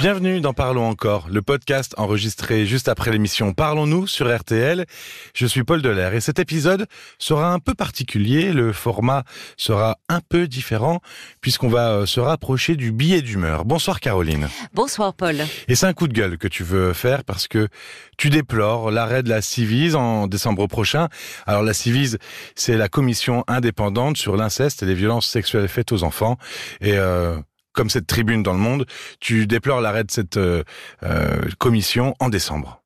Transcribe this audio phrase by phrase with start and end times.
[0.00, 4.86] Bienvenue dans Parlons encore, le podcast enregistré juste après l'émission Parlons-nous sur RTL.
[5.34, 6.86] Je suis Paul Delair et cet épisode
[7.18, 8.54] sera un peu particulier.
[8.54, 9.24] Le format
[9.58, 11.00] sera un peu différent
[11.42, 13.66] puisqu'on va euh, se rapprocher du billet d'humeur.
[13.66, 14.48] Bonsoir Caroline.
[14.72, 15.36] Bonsoir Paul.
[15.68, 17.68] Et c'est un coup de gueule que tu veux faire parce que
[18.16, 21.08] tu déplores l'arrêt de la Civise en décembre prochain.
[21.46, 22.16] Alors la Civise,
[22.54, 26.38] c'est la commission indépendante sur l'inceste et les violences sexuelles faites aux enfants.
[26.80, 27.36] Et euh,
[27.72, 28.86] comme cette tribune dans le monde,
[29.20, 30.62] tu déplores l'arrêt de cette euh,
[31.02, 32.82] euh, commission en décembre.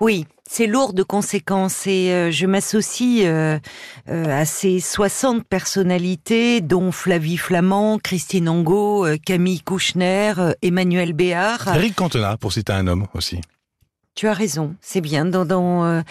[0.00, 3.26] Oui, c'est lourd de conséquences et euh, je m'associe
[4.08, 11.68] à ces 60 personnalités dont Flavie Flamand, Christine Angot, Camille Kouchner, Emmanuel Béard.
[11.74, 13.40] Eric Cantona, pour citer un homme aussi.
[14.14, 15.24] Tu as raison, c'est bien.
[15.24, 16.02] Dans, euh,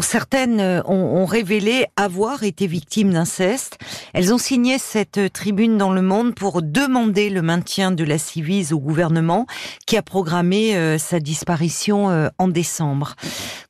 [0.00, 3.76] certaines euh, ont, révélé avoir été victimes d'inceste.
[4.14, 8.16] Elles ont signé cette euh, tribune dans Le Monde pour demander le maintien de la
[8.16, 9.46] Civise au gouvernement
[9.86, 13.16] qui a programmé sa disparition en décembre.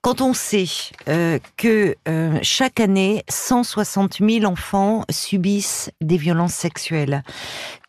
[0.03, 0.67] Quand on sait
[1.57, 1.97] que
[2.43, 7.23] chaque année, 160 000 enfants subissent des violences sexuelles,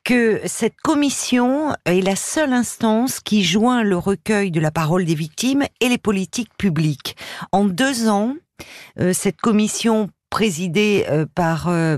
[0.04, 5.16] que cette commission est la seule instance qui joint le recueil de la parole des
[5.16, 7.16] victimes et les politiques publiques.
[7.52, 8.36] En deux ans,
[9.00, 11.98] euh, cette commission présidée euh, par euh,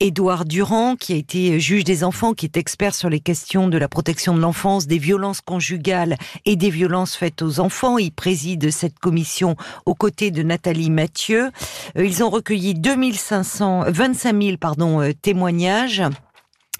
[0.00, 3.78] Édouard Durand, qui a été juge des enfants, qui est expert sur les questions de
[3.78, 7.98] la protection de l'enfance, des violences conjugales et des violences faites aux enfants.
[7.98, 9.54] Il préside cette commission
[9.86, 11.50] aux côtés de Nathalie Mathieu.
[11.96, 16.02] ils ont recueilli 2500, 25 000 pardon, témoignages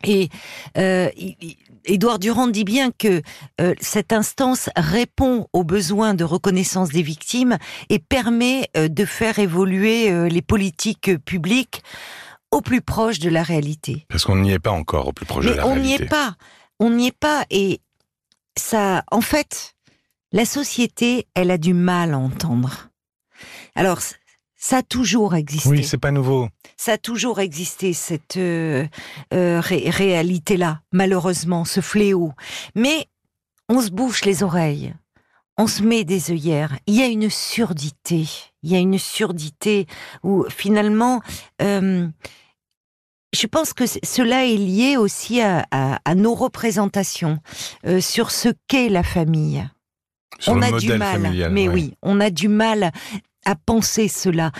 [0.05, 0.29] et
[0.79, 1.09] euh,
[1.85, 3.23] Édouard Durand dit bien que
[3.61, 7.59] euh, cette instance répond aux besoins de reconnaissance des victimes
[7.91, 11.83] et permet euh, de faire évoluer euh, les politiques publiques
[12.51, 14.07] au plus proche de la réalité.
[14.09, 15.89] Parce qu'on n'y est pas encore au plus proche Mais de la on réalité.
[15.99, 16.37] n'y est pas.
[16.81, 17.45] On n'y est pas.
[17.51, 17.81] Et
[18.57, 19.75] ça, en fait,
[20.33, 22.89] la société, elle a du mal à entendre.
[23.75, 23.98] Alors,
[24.64, 25.69] ça a toujours existé.
[25.69, 26.48] Oui, c'est pas nouveau.
[26.79, 28.86] Ça a toujours existé cette euh,
[29.35, 32.33] euh, ré réalité-là, malheureusement, ce fléau.
[32.75, 33.07] Mais
[33.69, 34.95] on se bouche les oreilles,
[35.58, 36.79] on se met des œillères.
[36.86, 38.27] Il y a une surdité,
[38.63, 39.86] il y a une surdité
[40.23, 41.20] où finalement,
[41.61, 42.08] euh,
[43.35, 47.39] je pense que cela est lié aussi à, à, à nos représentations
[47.86, 49.69] euh, sur ce qu'est la famille.
[50.39, 51.75] Sur on le a du mal, familial, mais ouais.
[51.75, 52.92] oui, on a du mal
[53.45, 54.53] à penser cela.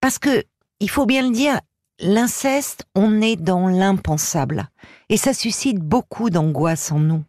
[0.00, 0.44] Parce que,
[0.80, 1.60] il faut bien le dire,
[2.00, 4.68] l'inceste, on est dans l'impensable.
[5.08, 7.24] Et ça suscite beaucoup d'angoisse en nous.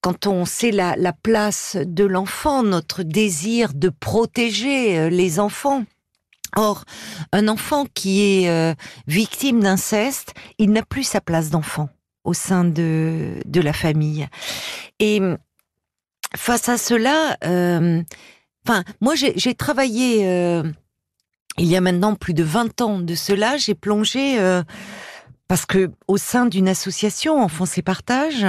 [0.00, 5.84] Quand on sait la, la place de l'enfant, notre désir de protéger euh, les enfants.
[6.56, 6.84] Or,
[7.32, 8.74] un enfant qui est euh,
[9.06, 11.90] victime d'inceste, il n'a plus sa place d'enfant
[12.24, 14.26] au sein de, de la famille.
[14.98, 15.20] Et
[16.36, 18.02] face à cela, euh,
[18.66, 20.62] enfin, moi j'ai travaillé euh,
[21.58, 24.62] il y a maintenant plus de 20 ans de cela, j'ai plongé euh,
[25.48, 28.46] parce que au sein d'une association Enfance et Partage,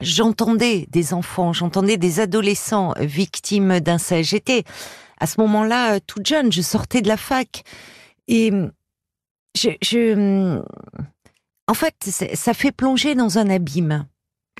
[0.00, 4.30] j'entendais des enfants, j'entendais des adolescents victimes d'inceste.
[4.30, 4.64] J'étais
[5.18, 7.64] à ce moment-là toute jeune, je sortais de la fac
[8.28, 8.52] et
[9.56, 10.62] je, je
[11.68, 14.06] en fait, ça fait plonger dans un abîme.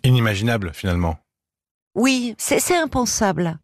[0.04, 1.18] Inimaginable finalement.
[1.94, 3.58] Oui, c'est impensable.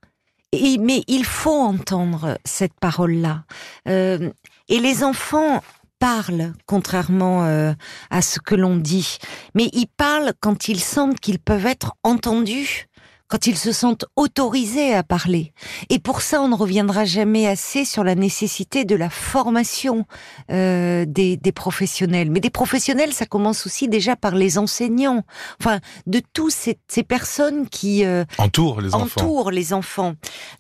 [0.53, 3.45] Et, mais il faut entendre cette parole-là.
[3.87, 4.31] Euh,
[4.69, 5.63] et les enfants
[5.99, 7.73] parlent, contrairement euh,
[8.11, 9.19] à ce que l'on dit.
[9.55, 12.87] Mais ils parlent quand ils sentent qu'ils peuvent être entendus,
[13.29, 15.53] quand ils se sentent autorisés à parler.
[15.91, 20.07] Et pour ça, on ne reviendra jamais assez sur la nécessité de la formation
[20.51, 22.31] euh, des, des, professionnels.
[22.31, 25.25] Mais des professionnels, ça commence aussi déjà par les enseignants.
[25.61, 29.21] Enfin, de tous ces, ces personnes qui euh, entourent les enfants.
[29.21, 30.15] Entourent les enfants.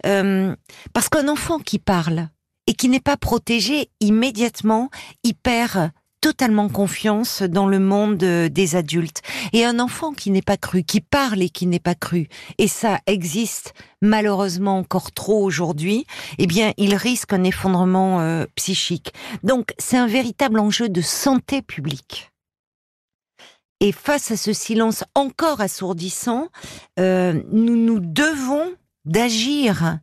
[0.06, 0.54] Euh,
[0.92, 2.28] parce qu'un enfant qui parle
[2.66, 4.90] et qui n'est pas protégé immédiatement,
[5.24, 5.90] il perd
[6.20, 9.22] totalement confiance dans le monde des adultes.
[9.52, 12.28] Et un enfant qui n'est pas cru, qui parle et qui n'est pas cru,
[12.58, 16.06] et ça existe malheureusement encore trop aujourd'hui,
[16.38, 19.12] eh bien, il risque un effondrement euh, psychique.
[19.42, 22.30] Donc, c'est un véritable enjeu de santé publique.
[23.80, 26.48] Et face à ce silence encore assourdissant,
[26.98, 28.72] euh, nous nous devons
[29.04, 29.98] d'agir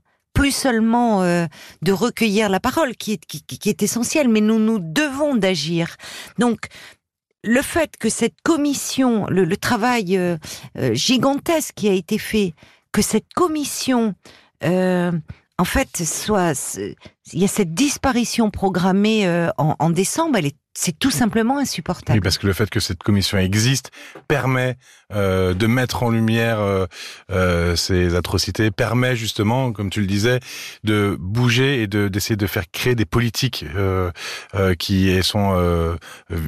[0.46, 1.48] plus seulement euh,
[1.82, 5.96] de recueillir la parole, qui est, essentielle, mais nous nous devons d'agir.
[6.38, 6.68] Donc,
[7.44, 10.38] le fait que cette commission, le, travail euh,
[10.78, 12.54] euh, gigantesque qui a été fait,
[12.92, 14.14] que cette commission,
[14.62, 16.78] en fait, soit,
[17.34, 19.28] il y a cette disparition programmée
[19.58, 22.18] en, en, décembre, elle est c'est tout simplement insupportable.
[22.20, 23.92] Oui, parce que le fait que cette commission existe
[24.28, 24.76] permet
[25.14, 26.86] euh, de mettre en lumière euh,
[27.32, 30.40] euh, ces atrocités, permet justement, comme tu le disais,
[30.84, 34.12] de bouger et de d'essayer de faire créer des politiques euh,
[34.56, 35.96] euh, qui sont euh,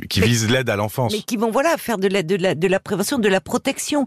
[0.10, 1.14] qui Mais- visent l'aide à l'enfance.
[1.14, 4.06] mais qui vont voilà faire de la, de la, de la prévention, de la protection.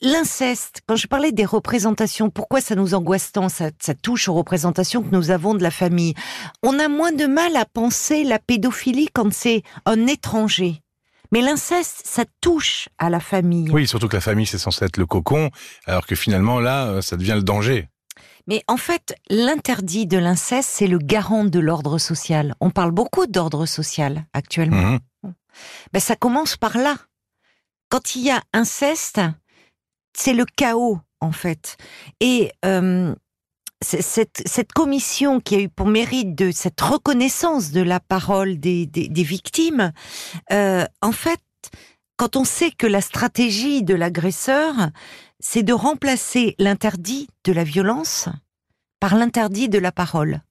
[0.00, 4.34] L'inceste, quand je parlais des représentations, pourquoi ça nous angoisse tant ça, ça touche aux
[4.34, 6.14] représentations que nous avons de la famille?
[6.62, 10.82] On a moins de mal à penser la pédophilie quand c'est un étranger.
[11.32, 13.70] Mais l'inceste, ça touche à la famille.
[13.70, 15.50] Oui, surtout que la famille c'est censé être le cocon,
[15.86, 17.88] alors que finalement là, euh, ça devient le danger.
[18.46, 22.54] Mais en fait, l'interdit de l'inceste, c'est le garant de l'ordre social.
[22.60, 24.98] On parle beaucoup d'ordre social actuellement.
[25.22, 25.34] Mhm.
[25.92, 26.96] Ben, ça commence par là.
[27.88, 29.20] Quand il y a inceste,
[30.16, 31.76] c'est le chaos, en fait.
[32.20, 33.14] Et euh,
[33.82, 38.86] cette, cette commission qui a eu pour mérite de cette reconnaissance de la parole des,
[38.86, 39.92] des, des victimes,
[40.52, 41.40] euh, en fait,
[42.16, 44.74] quand on sait que la stratégie de l'agresseur,
[45.40, 48.28] c'est de remplacer l'interdit de la violence
[49.00, 50.42] par l'interdit de la parole.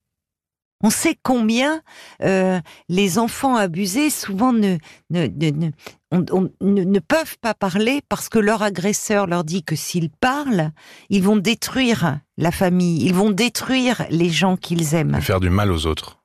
[0.82, 1.80] On sait combien
[2.22, 4.78] euh, les enfants abusés souvent ne,
[5.10, 5.70] ne, ne, ne-
[6.10, 10.70] on- on- ne- peuvent pas parler parce que leur agresseur leur dit que s'ils parlent,
[11.08, 15.14] ils vont détruire la famille, ils vont détruire les gens qu'ils aiment.
[15.16, 16.18] Et faire du mal aux autres.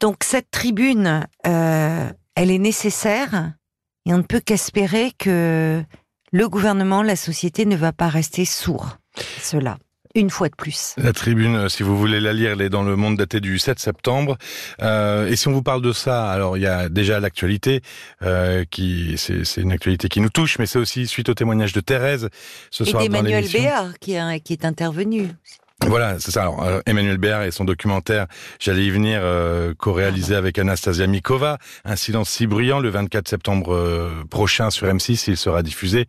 [0.00, 3.54] Donc cette tribune, euh, elle est nécessaire
[4.06, 5.82] et on ne peut qu'espérer que
[6.32, 8.98] le gouvernement, la société ne va pas rester sourd.
[9.16, 9.78] à Cela,
[10.14, 10.94] une fois de plus.
[10.96, 13.58] La tribune, euh, si vous voulez la lire, elle est dans le monde daté du
[13.58, 14.36] 7 septembre.
[14.82, 17.82] Euh, et si on vous parle de ça, alors il y a déjà l'actualité,
[18.22, 21.72] euh, qui c'est c'est une actualité qui nous touche, mais c'est aussi suite au témoignage
[21.72, 22.28] de Thérèse
[22.70, 23.48] ce Et soir dans d'Emmanuel.
[23.50, 25.28] Béard qui est intervenu.
[25.86, 26.42] Voilà, c'est ça.
[26.42, 28.26] Alors, euh, Emmanuel Béard et son documentaire,
[28.58, 33.74] j'allais y venir, euh, co-réalisé avec Anastasia Mikova, Un silence si bruyant, le 24 septembre
[33.74, 36.06] euh, prochain sur M6, il sera diffusé.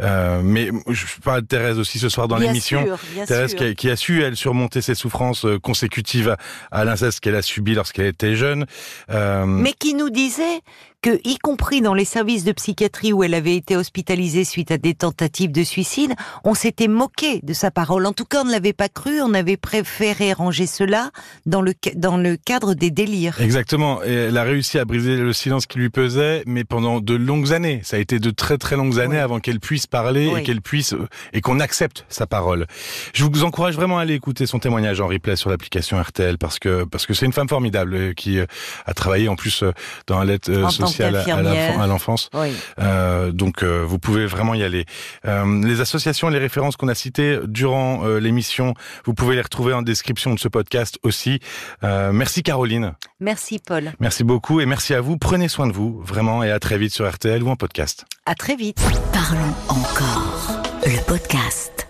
[0.00, 2.86] Euh, mais je parle de Thérèse aussi ce soir dans l'émission.
[3.26, 3.58] Thérèse sûr.
[3.58, 6.36] qui a, qui a su, elle, surmonter ses souffrances consécutives
[6.70, 8.66] à, à l'inceste qu'elle a subi lorsqu'elle était jeune.
[9.10, 10.60] Euh, mais qui nous disait
[11.06, 14.78] que, y compris dans les services de psychiatrie où elle avait été hospitalisée suite à
[14.78, 18.06] des tentatives de suicide, on s'était moqué de sa parole.
[18.06, 21.10] En tout cas, on ne l'avait pas cru, on avait préféré ranger cela
[21.44, 23.40] dans le, dans le cadre des délires.
[23.40, 24.02] Exactement.
[24.02, 27.52] Et elle a réussi à briser le silence qui lui pesait, mais pendant de longues
[27.52, 27.82] années.
[27.84, 29.18] Ça a été de très très longues années Oui.
[29.18, 30.40] avant qu'elle puisse parler Oui.
[30.40, 32.66] et qu'elle puisse euh, et qu'on accepte sa parole.
[33.14, 36.58] Je vous encourage vraiment à aller écouter son témoignage en replay sur l'application RTL parce
[36.58, 38.46] que parce que c'est une femme formidable euh, qui euh,
[38.86, 39.62] a travaillé en plus
[40.08, 42.30] dans l'aide euh, En tant à- l'enfance.
[42.34, 42.52] Oui.
[42.80, 44.84] Euh, donc euh, vous pouvez vraiment y aller.
[45.26, 49.42] Euh, les associations et les références qu'on a citées durant euh, l'émission, vous pouvez les
[49.42, 51.40] retrouver en description de ce podcast aussi.
[51.84, 52.94] Euh, merci Caroline.
[53.20, 53.92] Merci Paul.
[54.00, 55.16] Merci beaucoup et merci à vous.
[55.16, 58.04] Prenez soin de vous, vraiment, et à très vite sur RTL ou en podcast.
[58.26, 58.78] À très vite.
[59.12, 60.62] Parlons encore.
[60.84, 61.85] Le podcast.